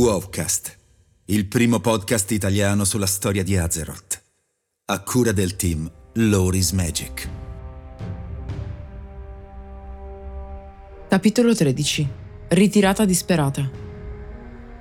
[0.00, 0.78] Wowcast,
[1.26, 4.22] il primo podcast italiano sulla storia di Azeroth.
[4.86, 7.28] A cura del team Loris Magic.
[11.06, 12.08] Capitolo 13.
[12.48, 13.70] Ritirata disperata.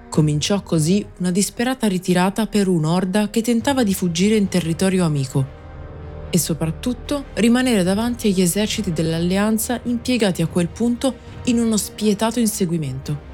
[0.09, 5.45] Cominciò così una disperata ritirata per un'orda che tentava di fuggire in territorio amico
[6.29, 13.28] e soprattutto rimanere davanti agli eserciti dell'alleanza impiegati a quel punto in uno spietato inseguimento.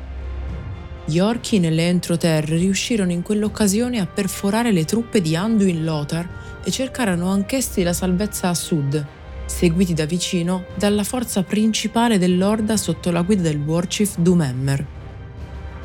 [1.07, 6.27] Gli orchi nelle entroterre riuscirono in quell'occasione a perforare le truppe di Anduin Lothar
[6.63, 9.05] e cercarono anch'essi la salvezza a sud,
[9.45, 14.85] seguiti da vicino dalla forza principale dell'Orda sotto la guida del warchief Dumemmer.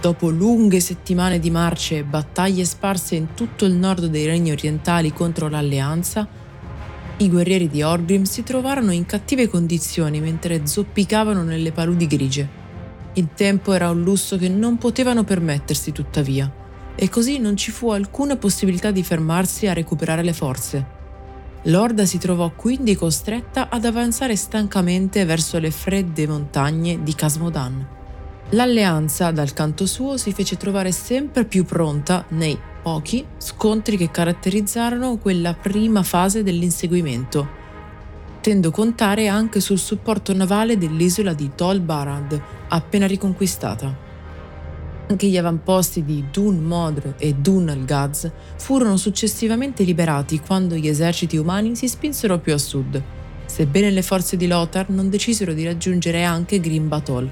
[0.01, 5.13] Dopo lunghe settimane di marce e battaglie sparse in tutto il nord dei regni orientali
[5.13, 6.27] contro l'Alleanza,
[7.19, 12.70] i guerrieri di Orgrim si trovarono in cattive condizioni mentre zoppicavano nelle paludi grigie.
[13.15, 16.51] Il tempo era un lusso che non potevano permettersi tuttavia,
[16.95, 20.99] e così non ci fu alcuna possibilità di fermarsi a recuperare le forze.
[21.65, 27.87] L'Orda si trovò quindi costretta ad avanzare stancamente verso le fredde montagne di Casmodan.
[28.51, 35.19] L'alleanza, dal canto suo, si fece trovare sempre più pronta nei pochi scontri che caratterizzarono
[35.19, 37.59] quella prima fase dell'inseguimento
[38.41, 43.95] potendo contare anche sul supporto navale dell'isola di Tol Barad, appena riconquistata.
[45.09, 51.37] Anche gli avamposti di Dun Modr e Dun al-Gaz furono successivamente liberati quando gli eserciti
[51.37, 53.03] umani si spinsero più a sud,
[53.45, 57.31] sebbene le forze di Lothar non decisero di raggiungere anche Grim Batol,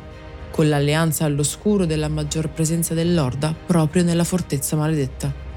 [0.51, 5.48] con l'alleanza all'oscuro della maggior presenza dell'Orda proprio nella fortezza maledetta.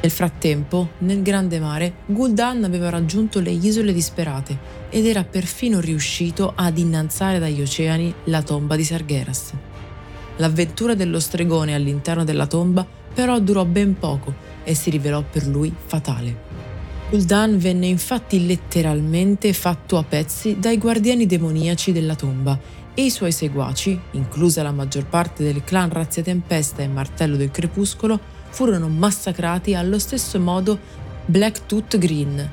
[0.00, 4.56] Nel frattempo, nel grande mare, Gul'dan aveva raggiunto le isole disperate
[4.90, 9.52] ed era perfino riuscito ad innalzare dagli oceani la tomba di Sargeras.
[10.36, 15.74] L'avventura dello stregone all'interno della tomba però durò ben poco e si rivelò per lui
[15.86, 16.44] fatale.
[17.08, 22.58] Gul'dan venne infatti letteralmente fatto a pezzi dai guardiani demoniaci della tomba
[22.94, 27.50] e i suoi seguaci, inclusa la maggior parte del clan Razzia Tempesta e Martello del
[27.50, 28.18] Crepuscolo,
[28.56, 30.78] furono massacrati allo stesso modo
[31.26, 32.50] Blacktooth Green.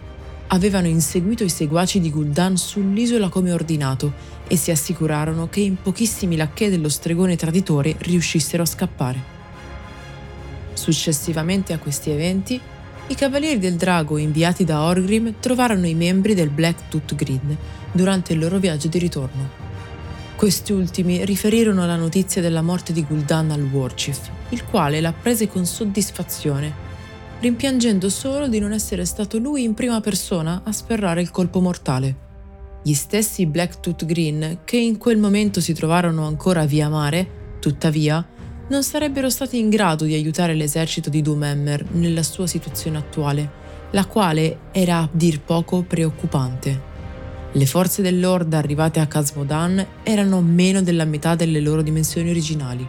[0.48, 4.12] Avevano inseguito i seguaci di Gul'dan sull'isola come ordinato
[4.46, 9.24] e si assicurarono che in pochissimi lacchè dello stregone traditore riuscissero a scappare.
[10.74, 12.60] Successivamente a questi eventi,
[13.08, 17.58] i Cavalieri del Drago inviati da Orgrim trovarono i membri del Blacktooth Green
[17.94, 19.63] durante il loro viaggio di ritorno.
[20.36, 25.48] Questi ultimi riferirono la notizia della morte di Gul'dan al Warchief, il quale la prese
[25.48, 26.74] con soddisfazione,
[27.40, 32.16] rimpiangendo solo di non essere stato lui in prima persona a sferrare il colpo mortale.
[32.84, 38.26] Gli stessi Blacktooth Green, che in quel momento si trovarono ancora via mare, tuttavia,
[38.68, 43.62] non sarebbero stati in grado di aiutare l'esercito di Doomhammer nella sua situazione attuale,
[43.92, 46.93] la quale era a dir poco preoccupante.
[47.56, 52.88] Le forze dell'Orda arrivate a Casmodan erano meno della metà delle loro dimensioni originali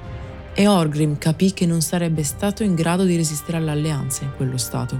[0.55, 4.99] e Orgrim capì che non sarebbe stato in grado di resistere all'alleanza in quello stato.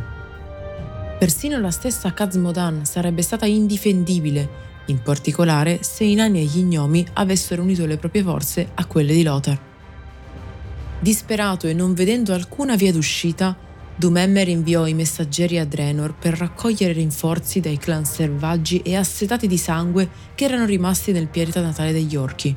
[1.19, 4.49] Persino la stessa Casmodan sarebbe stata indifendibile,
[4.87, 9.15] in particolare se i nani e gli gnomi avessero unito le proprie forze a quelle
[9.15, 9.59] di Lothar.
[11.01, 13.57] Disperato e non vedendo alcuna via d'uscita,
[13.97, 19.57] Dumemmer inviò i messaggeri a Draenor per raccogliere rinforzi dai clan selvaggi e assetati di
[19.57, 22.55] sangue che erano rimasti nel pianeta natale degli orchi.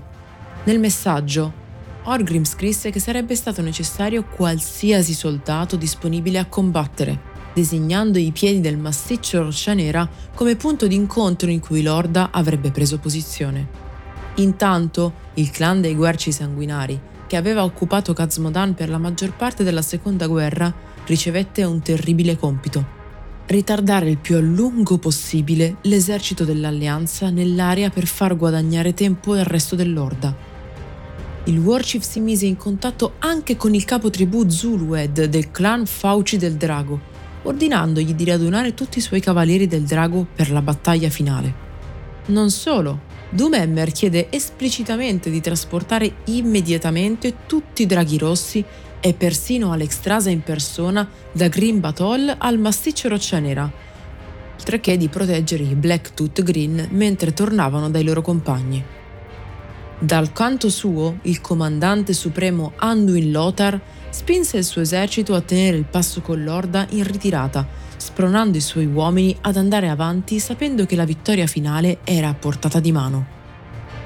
[0.63, 1.65] Nel messaggio,
[2.05, 7.19] Orgrim scrisse che sarebbe stato necessario qualsiasi soldato disponibile a combattere,
[7.53, 12.97] designando i piedi del massiccio Roccia Nera come punto d'incontro in cui l'Orda avrebbe preso
[12.97, 13.67] posizione.
[14.35, 19.81] Intanto, il clan dei Guerci Sanguinari, che aveva occupato Kazmodan per la maggior parte della
[19.81, 20.73] seconda guerra,
[21.07, 22.95] ricevette un terribile compito.
[23.47, 29.75] Ritardare il più a lungo possibile l'esercito dell'Alleanza nell'area per far guadagnare tempo al resto
[29.75, 30.35] dell'Orda.
[31.45, 36.35] Il Warchief si mise in contatto anche con il capo tribù Zulued del clan Fauci
[36.35, 36.99] del Drago,
[37.43, 41.65] ordinandogli di radunare tutti i suoi cavalieri del Drago per la battaglia finale.
[42.25, 42.99] Non solo,
[43.29, 48.63] Doomhammer chiede esplicitamente di trasportare immediatamente tutti i draghi rossi
[48.99, 53.71] e persino Alex Trasa in persona da Green Batol al massiccio Roccia Nera,
[54.53, 58.83] oltre che di proteggere i Black Tooth Green mentre tornavano dai loro compagni.
[59.99, 63.79] Dal canto suo, il comandante supremo Anduin Lothar
[64.09, 67.67] spinse il suo esercito a tenere il passo con l'Orda in ritirata,
[67.97, 72.79] spronando i suoi uomini ad andare avanti sapendo che la vittoria finale era a portata
[72.79, 73.25] di mano.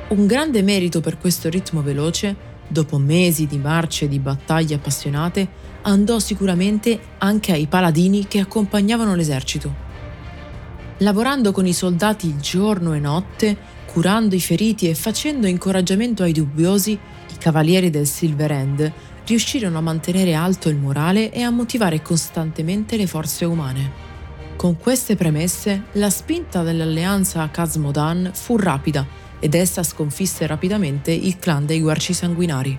[0.09, 5.47] Un grande merito per questo ritmo veloce dopo mesi di marce e di battaglie appassionate,
[5.83, 9.89] andò sicuramente anche ai paladini che accompagnavano l'esercito.
[10.97, 16.91] Lavorando con i soldati giorno e notte, curando i feriti e facendo incoraggiamento ai dubbiosi,
[16.91, 18.91] i cavalieri del Silver End
[19.25, 24.09] riuscirono a mantenere alto il morale e a motivare costantemente le forze umane.
[24.55, 31.37] Con queste premesse, la spinta dell'alleanza a Kazmodan fu rapida ed essa sconfisse rapidamente il
[31.39, 32.77] clan dei Guarci Sanguinari.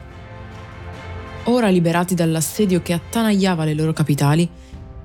[1.44, 4.48] Ora liberati dall'assedio che attanagliava le loro capitali,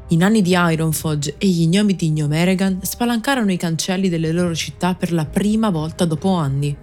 [0.09, 4.93] i nanni di Ironforge e gli gnomi di Gnomeregan spalancarono i cancelli delle loro città
[4.93, 6.73] per la prima volta dopo anni.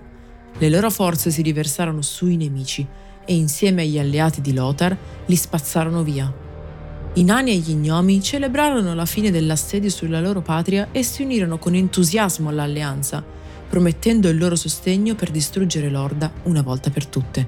[0.59, 2.87] Le loro forze si riversarono sui nemici
[3.25, 6.31] e insieme agli alleati di Lothar li spazzarono via.
[7.15, 11.59] I nani e gli gnomi celebrarono la fine dell'assedio sulla loro patria e si unirono
[11.59, 13.25] con entusiasmo all'alleanza,
[13.75, 17.45] promettendo il loro sostegno per distruggere l'Orda una volta per tutte.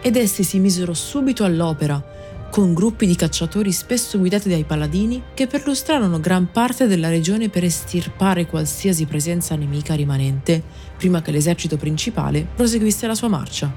[0.00, 2.04] Ed essi si misero subito all'opera,
[2.50, 7.62] con gruppi di cacciatori spesso guidati dai paladini che perlustrarono gran parte della regione per
[7.62, 10.60] estirpare qualsiasi presenza nemica rimanente
[10.96, 13.72] prima che l'esercito principale proseguisse la sua marcia.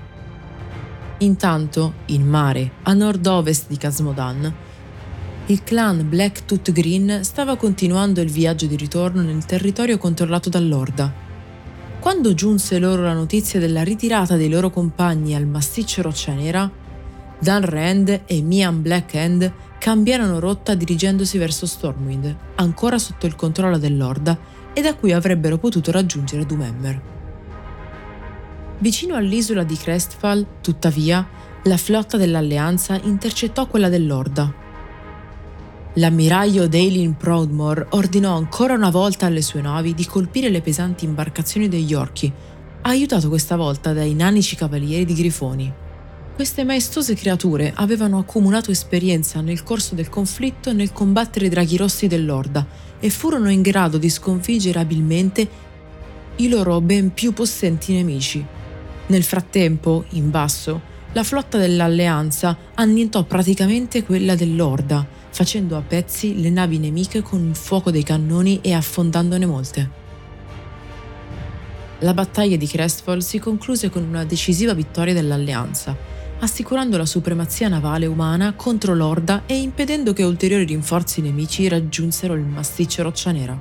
[1.20, 4.54] Intanto, in mare, a nord-ovest di Casmodan,
[5.46, 11.25] il clan Black Tooth Green stava continuando il viaggio di ritorno nel territorio controllato dall'Orda.
[12.06, 16.70] Quando giunse loro la notizia della ritirata dei loro compagni al massiccio Roccia Nera,
[17.40, 24.38] Dan Rand e Mian Blackhand cambiarono rotta dirigendosi verso Stormwind, ancora sotto il controllo dell'Orda
[24.72, 27.02] e da cui avrebbero potuto raggiungere Dumemmer.
[28.78, 31.28] Vicino all'isola di Crestfall, tuttavia,
[31.64, 34.65] la flotta dell'Alleanza intercettò quella dell'Orda.
[35.98, 41.70] L'ammiraglio Dalin Proudmore ordinò ancora una volta alle sue navi di colpire le pesanti imbarcazioni
[41.70, 42.30] degli orchi,
[42.82, 45.74] aiutato questa volta dai nanici cavalieri di Grifoni.
[46.36, 52.08] Queste maestose creature avevano accumulato esperienza nel corso del conflitto nel combattere i draghi rossi
[52.08, 52.68] dell'Orda
[53.00, 55.48] e furono in grado di sconfiggere abilmente
[56.36, 58.46] i loro ben più possenti nemici.
[59.08, 60.82] Nel frattempo, in basso,
[61.14, 67.58] la flotta dell'Alleanza annientò praticamente quella dell'Orda, facendo a pezzi le navi nemiche con il
[67.58, 69.90] fuoco dei cannoni e affondandone molte.
[72.00, 75.94] La battaglia di Crestfall si concluse con una decisiva vittoria dell'Alleanza,
[76.40, 82.46] assicurando la supremazia navale umana contro l'Orda e impedendo che ulteriori rinforzi nemici raggiunsero il
[82.46, 83.60] massiccio Roccia Nera.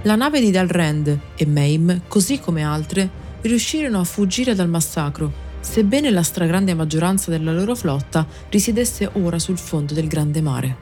[0.00, 3.06] La nave di Dalrend e Maim, così come altre,
[3.42, 9.58] riuscirono a fuggire dal massacro, sebbene la stragrande maggioranza della loro flotta risiedesse ora sul
[9.58, 10.76] fondo del grande mare.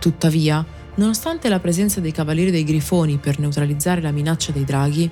[0.00, 0.62] Tuttavia,
[0.96, 5.08] nonostante la presenza dei cavalieri dei grifoni per neutralizzare la minaccia dei draghi,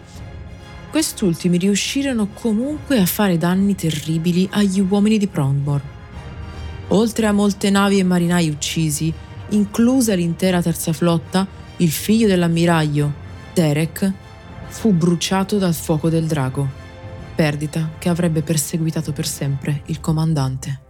[0.90, 5.80] quest'ultimi riuscirono comunque a fare danni terribili agli uomini di Prombor.
[6.88, 9.10] Oltre a molte navi e marinai uccisi,
[9.50, 13.12] inclusa l'intera terza flotta, il figlio dell'ammiraglio,
[13.54, 14.12] Derek,
[14.66, 16.84] fu bruciato dal fuoco del drago,
[17.36, 20.80] perdita che avrebbe perseguitato per sempre il comandante.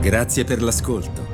[0.00, 1.33] Grazie per l'ascolto.